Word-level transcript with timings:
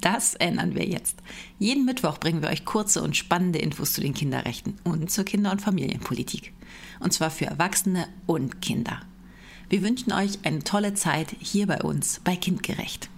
Das 0.00 0.34
ändern 0.34 0.74
wir 0.74 0.86
jetzt. 0.86 1.18
Jeden 1.58 1.84
Mittwoch 1.84 2.18
bringen 2.18 2.42
wir 2.42 2.48
euch 2.48 2.64
kurze 2.64 3.02
und 3.02 3.16
spannende 3.16 3.60
Infos 3.60 3.92
zu 3.92 4.00
den 4.00 4.14
Kinderrechten 4.14 4.76
und 4.82 5.10
zur 5.10 5.24
Kinder- 5.24 5.52
und 5.52 5.62
Familienpolitik. 5.62 6.52
Und 7.00 7.12
zwar 7.12 7.30
für 7.30 7.46
Erwachsene 7.46 8.08
und 8.26 8.60
Kinder. 8.60 9.00
Wir 9.68 9.82
wünschen 9.82 10.12
euch 10.12 10.38
eine 10.42 10.64
tolle 10.64 10.94
Zeit 10.94 11.36
hier 11.40 11.66
bei 11.66 11.80
uns 11.82 12.20
bei 12.24 12.36
Kindgerecht. 12.36 13.08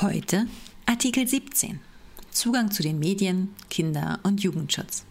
Heute 0.00 0.46
Artikel 0.86 1.26
17. 1.26 1.80
Zugang 2.30 2.70
zu 2.70 2.82
den 2.82 2.98
Medien, 2.98 3.54
Kinder- 3.70 4.18
und 4.22 4.42
Jugendschutz. 4.42 5.06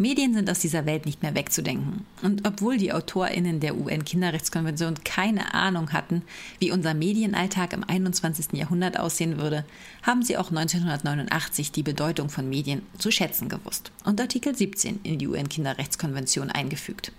Medien 0.00 0.32
sind 0.32 0.48
aus 0.48 0.60
dieser 0.60 0.86
Welt 0.86 1.04
nicht 1.04 1.22
mehr 1.22 1.34
wegzudenken. 1.34 2.06
Und 2.22 2.48
obwohl 2.48 2.78
die 2.78 2.90
AutorInnen 2.90 3.60
der 3.60 3.76
UN-Kinderrechtskonvention 3.76 4.94
keine 5.04 5.52
Ahnung 5.52 5.92
hatten, 5.92 6.22
wie 6.58 6.72
unser 6.72 6.94
Medienalltag 6.94 7.74
im 7.74 7.84
21. 7.84 8.54
Jahrhundert 8.54 8.98
aussehen 8.98 9.36
würde, 9.36 9.66
haben 10.02 10.22
sie 10.22 10.38
auch 10.38 10.48
1989 10.48 11.70
die 11.72 11.82
Bedeutung 11.82 12.30
von 12.30 12.48
Medien 12.48 12.80
zu 12.96 13.10
schätzen 13.10 13.50
gewusst 13.50 13.92
und 14.06 14.18
Artikel 14.18 14.56
17 14.56 15.00
in 15.02 15.18
die 15.18 15.28
UN-Kinderrechtskonvention 15.28 16.50
eingefügt. 16.50 17.12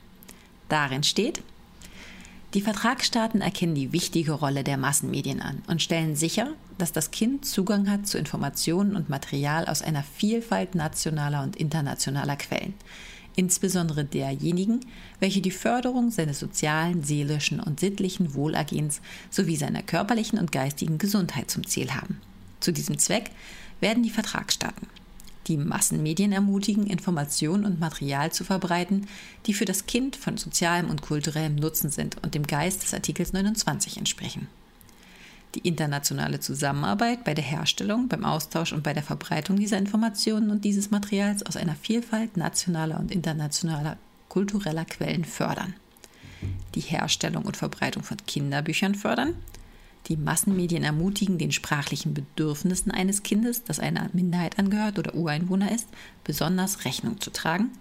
Darin 0.67 1.03
steht, 1.03 1.43
die 2.53 2.61
Vertragsstaaten 2.61 3.39
erkennen 3.39 3.75
die 3.75 3.93
wichtige 3.93 4.33
Rolle 4.33 4.63
der 4.63 4.77
Massenmedien 4.77 5.41
an 5.41 5.61
und 5.67 5.81
stellen 5.81 6.17
sicher, 6.17 6.53
dass 6.77 6.91
das 6.91 7.11
Kind 7.11 7.45
Zugang 7.45 7.89
hat 7.89 8.07
zu 8.07 8.17
Informationen 8.17 8.95
und 8.95 9.09
Material 9.09 9.65
aus 9.67 9.81
einer 9.81 10.03
Vielfalt 10.03 10.75
nationaler 10.75 11.43
und 11.43 11.55
internationaler 11.55 12.35
Quellen, 12.35 12.73
insbesondere 13.37 14.03
derjenigen, 14.03 14.81
welche 15.21 15.39
die 15.39 15.51
Förderung 15.51 16.11
seines 16.11 16.39
sozialen, 16.39 17.03
seelischen 17.03 17.61
und 17.61 17.79
sittlichen 17.79 18.33
Wohlergehens 18.33 19.01
sowie 19.29 19.55
seiner 19.55 19.81
körperlichen 19.81 20.37
und 20.37 20.51
geistigen 20.51 20.97
Gesundheit 20.97 21.49
zum 21.49 21.65
Ziel 21.65 21.93
haben. 21.93 22.19
Zu 22.59 22.73
diesem 22.73 22.97
Zweck 22.99 23.31
werden 23.79 24.03
die 24.03 24.09
Vertragsstaaten 24.09 24.87
die 25.51 25.57
Massenmedien 25.57 26.31
ermutigen, 26.31 26.87
Informationen 26.87 27.65
und 27.65 27.79
Material 27.79 28.31
zu 28.31 28.45
verbreiten, 28.45 29.07
die 29.45 29.53
für 29.53 29.65
das 29.65 29.85
Kind 29.85 30.15
von 30.15 30.37
sozialem 30.37 30.89
und 30.89 31.01
kulturellem 31.01 31.55
Nutzen 31.55 31.89
sind 31.89 32.15
und 32.23 32.35
dem 32.35 32.47
Geist 32.47 32.83
des 32.83 32.93
Artikels 32.93 33.33
29 33.33 33.97
entsprechen. 33.97 34.47
Die 35.55 35.67
internationale 35.67 36.39
Zusammenarbeit 36.39 37.25
bei 37.25 37.33
der 37.33 37.43
Herstellung, 37.43 38.07
beim 38.07 38.23
Austausch 38.23 38.71
und 38.71 38.83
bei 38.83 38.93
der 38.93 39.03
Verbreitung 39.03 39.57
dieser 39.57 39.77
Informationen 39.77 40.49
und 40.49 40.63
dieses 40.63 40.89
Materials 40.89 41.45
aus 41.45 41.57
einer 41.57 41.75
Vielfalt 41.75 42.37
nationaler 42.37 42.97
und 42.97 43.11
internationaler 43.11 43.97
kultureller 44.29 44.85
Quellen 44.85 45.25
fördern. 45.25 45.73
Die 46.75 46.79
Herstellung 46.79 47.43
und 47.43 47.57
Verbreitung 47.57 48.03
von 48.03 48.15
Kinderbüchern 48.25 48.95
fördern, 48.95 49.35
die 50.07 50.17
Massenmedien 50.17 50.83
ermutigen, 50.83 51.37
den 51.37 51.51
sprachlichen 51.51 52.13
Bedürfnissen 52.13 52.91
eines 52.91 53.23
Kindes, 53.23 53.63
das 53.63 53.79
einer 53.79 54.09
Minderheit 54.13 54.57
angehört 54.59 54.99
oder 54.99 55.15
Ureinwohner 55.15 55.71
ist, 55.71 55.87
besonders 56.23 56.85
Rechnung 56.85 57.21
zu 57.21 57.29
tragen, 57.29 57.71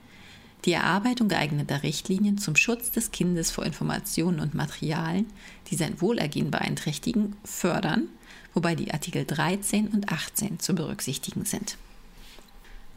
die 0.64 0.72
Erarbeitung 0.72 1.28
geeigneter 1.28 1.82
Richtlinien 1.82 2.36
zum 2.38 2.54
Schutz 2.56 2.90
des 2.90 3.12
Kindes 3.12 3.50
vor 3.50 3.64
Informationen 3.64 4.40
und 4.40 4.54
Materialien, 4.54 5.26
die 5.70 5.76
sein 5.76 6.00
Wohlergehen 6.00 6.50
beeinträchtigen, 6.50 7.36
fördern, 7.44 8.08
wobei 8.52 8.74
die 8.74 8.92
Artikel 8.92 9.24
13 9.24 9.88
und 9.88 10.12
18 10.12 10.58
zu 10.58 10.74
berücksichtigen 10.74 11.44
sind. 11.44 11.78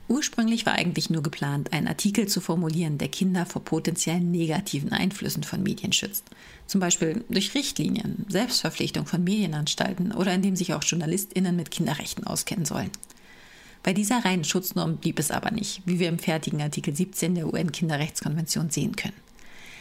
Ursprünglich 0.10 0.66
war 0.66 0.74
eigentlich 0.74 1.10
nur 1.10 1.24
geplant, 1.24 1.72
einen 1.72 1.88
Artikel 1.88 2.28
zu 2.28 2.42
formulieren, 2.42 2.98
der 2.98 3.08
Kinder 3.08 3.46
vor 3.46 3.64
potenziellen 3.64 4.32
negativen 4.32 4.92
Einflüssen 4.92 5.44
von 5.44 5.64
Medien 5.64 5.94
schützt. 5.94 6.26
Zum 6.68 6.82
Beispiel 6.82 7.24
durch 7.30 7.56
Richtlinien, 7.56 8.26
Selbstverpflichtung 8.28 9.06
von 9.06 9.24
Medienanstalten 9.24 10.12
oder 10.12 10.34
indem 10.34 10.56
sich 10.56 10.74
auch 10.74 10.84
JournalistInnen 10.84 11.56
mit 11.56 11.72
Kinderrechten 11.72 12.28
auskennen 12.28 12.66
sollen. 12.66 12.92
Bei 13.82 13.94
dieser 13.94 14.24
reinen 14.24 14.44
Schutznorm 14.44 14.98
blieb 14.98 15.20
es 15.20 15.32
aber 15.32 15.52
nicht, 15.52 15.82
wie 15.86 16.00
wir 16.00 16.10
im 16.10 16.20
fertigen 16.20 16.62
Artikel 16.62 16.96
17 16.96 17.36
der 17.36 17.54
UN-Kinderrechtskonvention 17.54 18.70
sehen 18.70 18.96
können. 18.96 19.14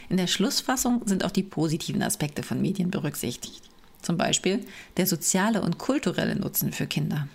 In 0.09 0.17
der 0.17 0.27
Schlussfassung 0.27 1.03
sind 1.07 1.25
auch 1.25 1.31
die 1.31 1.45
positiven 1.45 2.03
Aspekte 2.03 2.43
von 2.43 2.61
Medien 2.61 2.91
berücksichtigt. 2.91 3.63
Zum 4.03 4.17
Beispiel 4.17 4.65
der 4.97 5.07
soziale 5.07 5.63
und 5.63 5.79
kulturelle 5.79 6.37
Nutzen 6.37 6.73
für 6.73 6.87
Kinder. 6.87 7.29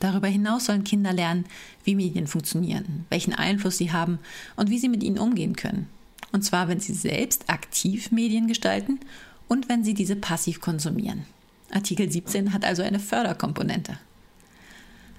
Darüber 0.00 0.28
hinaus 0.28 0.66
sollen 0.66 0.84
Kinder 0.84 1.12
lernen, 1.12 1.46
wie 1.84 1.94
Medien 1.94 2.26
funktionieren, 2.26 3.06
welchen 3.10 3.34
Einfluss 3.34 3.78
sie 3.78 3.92
haben 3.92 4.18
und 4.56 4.70
wie 4.70 4.78
sie 4.78 4.88
mit 4.88 5.02
ihnen 5.02 5.18
umgehen 5.18 5.56
können. 5.56 5.88
Und 6.32 6.42
zwar, 6.42 6.68
wenn 6.68 6.80
sie 6.80 6.94
selbst 6.94 7.48
aktiv 7.48 8.10
Medien 8.10 8.48
gestalten 8.48 9.00
und 9.48 9.68
wenn 9.68 9.84
sie 9.84 9.94
diese 9.94 10.16
passiv 10.16 10.60
konsumieren. 10.60 11.24
Artikel 11.70 12.10
17 12.10 12.52
hat 12.52 12.64
also 12.64 12.82
eine 12.82 12.98
Förderkomponente. 12.98 13.98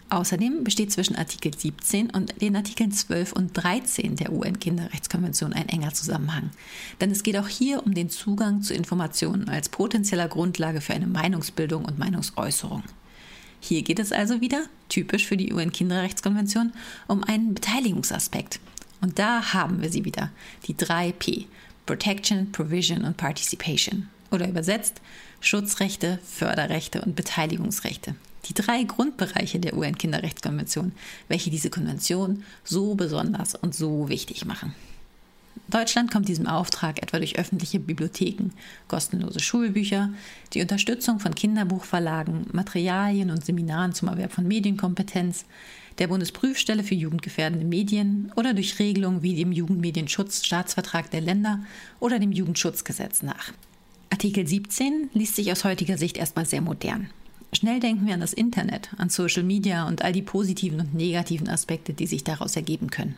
Außerdem 0.10 0.64
besteht 0.64 0.92
zwischen 0.92 1.16
Artikel 1.16 1.58
17 1.58 2.12
und 2.12 2.40
den 2.40 2.56
Artikeln 2.56 2.92
12 2.92 3.34
und 3.34 3.54
13 3.54 4.16
der 4.16 4.32
UN-Kinderrechtskonvention 4.32 5.52
ein 5.52 5.68
enger 5.68 5.94
Zusammenhang. 5.94 6.52
Denn 7.02 7.10
es 7.10 7.24
geht 7.24 7.38
auch 7.38 7.48
hier 7.48 7.84
um 7.86 7.94
den 7.96 8.10
Zugang 8.12 8.62
zu 8.62 8.76
Informationen 8.76 9.50
als 9.50 9.70
potenzieller 9.70 10.28
Grundlage 10.28 10.80
für 10.80 10.94
eine 10.94 11.08
Meinungsbildung 11.08 11.86
und 11.86 11.98
Meinungsäußerung. 11.98 12.84
Hier 13.60 13.82
geht 13.82 14.00
es 14.00 14.12
also 14.12 14.42
wieder, 14.42 14.66
typisch 14.90 15.26
für 15.26 15.38
die 15.38 15.54
UN-Kinderrechtskonvention, 15.54 16.74
um 17.08 17.24
einen 17.24 17.54
Beteiligungsaspekt. 17.54 18.60
Und 19.02 19.20
da 19.20 19.54
haben 19.54 19.82
wir 19.82 19.90
sie 19.90 20.06
wieder, 20.06 20.32
die 20.68 20.76
drei 20.76 21.12
P. 21.12 21.48
Protection, 21.86 22.52
Provision 22.52 23.04
und 23.04 23.18
Participation. 23.18 24.10
Oder 24.32 24.50
übersetzt 24.50 25.02
Schutzrechte, 25.40 26.20
Förderrechte 26.24 27.02
und 27.02 27.16
Beteiligungsrechte. 27.16 28.16
Die 28.46 28.54
drei 28.54 28.84
Grundbereiche 28.84 29.60
der 29.60 29.76
UN-Kinderrechtskonvention, 29.76 30.92
welche 31.28 31.50
diese 31.50 31.70
Konvention 31.70 32.44
so 32.64 32.96
besonders 32.96 33.56
und 33.56 33.74
so 33.74 34.10
wichtig 34.10 34.46
machen. 34.46 34.74
Deutschland 35.68 36.12
kommt 36.12 36.28
diesem 36.28 36.48
Auftrag 36.48 37.02
etwa 37.02 37.18
durch 37.18 37.40
öffentliche 37.40 37.80
Bibliotheken, 37.80 38.52
kostenlose 38.88 39.40
Schulbücher, 39.40 40.10
die 40.54 40.62
Unterstützung 40.62 41.20
von 41.20 41.34
Kinderbuchverlagen, 41.34 42.48
Materialien 42.52 43.32
und 43.32 43.44
Seminaren 43.44 43.94
zum 43.94 44.10
Erwerb 44.10 44.32
von 44.32 44.48
Medienkompetenz, 44.48 45.46
der 45.98 46.08
Bundesprüfstelle 46.08 46.84
für 46.84 46.96
jugendgefährdende 46.96 47.66
Medien 47.66 48.32
oder 48.36 48.54
durch 48.54 48.80
Regelungen 48.80 49.22
wie 49.24 49.36
dem 49.36 49.52
Jugendmedienschutzstaatsvertrag 49.52 51.10
der 51.10 51.22
Länder 51.22 51.60
oder 52.00 52.20
dem 52.20 52.32
Jugendschutzgesetz 52.32 53.24
nach. 53.24 53.52
Artikel 54.10 54.46
17 54.46 55.10
liest 55.14 55.36
sich 55.36 55.52
aus 55.52 55.64
heutiger 55.64 55.98
Sicht 55.98 56.18
erstmal 56.18 56.46
sehr 56.46 56.62
modern. 56.62 57.10
Schnell 57.54 57.80
denken 57.80 58.06
wir 58.06 58.14
an 58.14 58.20
das 58.20 58.34
Internet, 58.34 58.90
an 58.98 59.10
Social 59.10 59.44
Media 59.44 59.88
und 59.88 60.02
all 60.04 60.12
die 60.12 60.22
positiven 60.22 60.82
und 60.82 60.94
negativen 60.94 61.48
Aspekte, 61.48 61.94
die 61.94 62.08
sich 62.08 62.24
daraus 62.24 62.56
ergeben 62.56 62.90
können. 62.90 63.16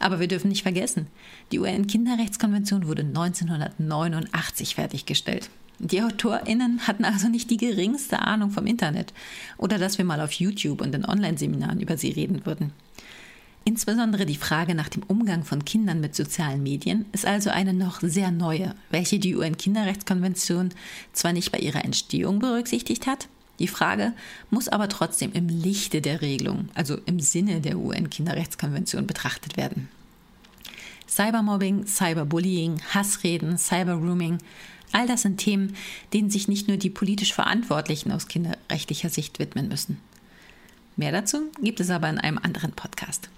Aber 0.00 0.20
wir 0.20 0.28
dürfen 0.28 0.48
nicht 0.48 0.62
vergessen, 0.62 1.06
die 1.50 1.58
UN-Kinderrechtskonvention 1.58 2.86
wurde 2.86 3.02
1989 3.02 4.74
fertiggestellt. 4.74 5.50
Die 5.80 6.02
AutorInnen 6.02 6.86
hatten 6.86 7.04
also 7.04 7.28
nicht 7.28 7.50
die 7.50 7.56
geringste 7.56 8.20
Ahnung 8.20 8.50
vom 8.50 8.66
Internet 8.66 9.12
oder 9.58 9.78
dass 9.78 9.98
wir 9.98 10.04
mal 10.04 10.20
auf 10.20 10.32
YouTube 10.32 10.80
und 10.80 10.94
in 10.94 11.04
Online-Seminaren 11.04 11.80
über 11.80 11.96
sie 11.96 12.10
reden 12.10 12.44
würden. 12.46 12.72
Insbesondere 13.64 14.24
die 14.24 14.36
Frage 14.36 14.74
nach 14.74 14.88
dem 14.88 15.02
Umgang 15.02 15.44
von 15.44 15.64
Kindern 15.64 16.00
mit 16.00 16.14
sozialen 16.14 16.62
Medien 16.62 17.04
ist 17.12 17.26
also 17.26 17.50
eine 17.50 17.74
noch 17.74 18.00
sehr 18.00 18.30
neue, 18.30 18.74
welche 18.90 19.18
die 19.18 19.36
UN-Kinderrechtskonvention 19.36 20.70
zwar 21.12 21.32
nicht 21.32 21.52
bei 21.52 21.58
ihrer 21.58 21.84
Entstehung 21.84 22.38
berücksichtigt 22.38 23.06
hat, 23.06 23.28
die 23.58 23.68
Frage 23.68 24.12
muss 24.50 24.68
aber 24.68 24.88
trotzdem 24.88 25.32
im 25.32 25.48
Lichte 25.48 26.00
der 26.00 26.22
Regelung, 26.22 26.68
also 26.74 26.98
im 27.06 27.18
Sinne 27.20 27.60
der 27.60 27.78
UN-Kinderrechtskonvention 27.78 29.06
betrachtet 29.06 29.56
werden. 29.56 29.88
Cybermobbing, 31.08 31.86
Cyberbullying, 31.86 32.80
Hassreden, 32.94 33.58
Cyberrooming, 33.58 34.38
all 34.92 35.06
das 35.06 35.22
sind 35.22 35.38
Themen, 35.38 35.74
denen 36.12 36.30
sich 36.30 36.48
nicht 36.48 36.68
nur 36.68 36.76
die 36.76 36.90
politisch 36.90 37.32
Verantwortlichen 37.32 38.12
aus 38.12 38.28
kinderrechtlicher 38.28 39.08
Sicht 39.08 39.38
widmen 39.38 39.68
müssen. 39.68 39.98
Mehr 40.96 41.12
dazu 41.12 41.50
gibt 41.62 41.80
es 41.80 41.90
aber 41.90 42.08
in 42.08 42.18
einem 42.18 42.38
anderen 42.38 42.72
Podcast. 42.72 43.30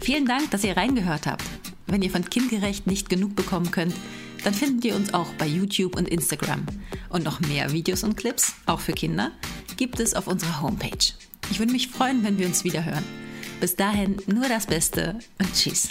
Vielen 0.00 0.26
Dank, 0.26 0.50
dass 0.50 0.64
ihr 0.64 0.76
reingehört 0.76 1.26
habt. 1.26 1.44
Wenn 1.86 2.02
ihr 2.02 2.10
von 2.10 2.28
Kindgerecht 2.28 2.86
nicht 2.86 3.08
genug 3.08 3.36
bekommen 3.36 3.70
könnt, 3.70 3.94
dann 4.44 4.54
findet 4.54 4.84
ihr 4.84 4.96
uns 4.96 5.14
auch 5.14 5.28
bei 5.34 5.46
YouTube 5.46 5.96
und 5.96 6.08
Instagram. 6.08 6.66
Und 7.08 7.24
noch 7.24 7.40
mehr 7.40 7.72
Videos 7.72 8.04
und 8.04 8.16
Clips, 8.16 8.54
auch 8.66 8.80
für 8.80 8.92
Kinder, 8.92 9.32
gibt 9.76 10.00
es 10.00 10.14
auf 10.14 10.26
unserer 10.26 10.60
Homepage. 10.60 11.12
Ich 11.50 11.58
würde 11.58 11.72
mich 11.72 11.88
freuen, 11.88 12.24
wenn 12.24 12.38
wir 12.38 12.46
uns 12.46 12.64
wieder 12.64 12.84
hören. 12.84 13.04
Bis 13.60 13.74
dahin 13.74 14.16
nur 14.26 14.48
das 14.48 14.66
Beste 14.66 15.18
und 15.38 15.52
tschüss. 15.52 15.90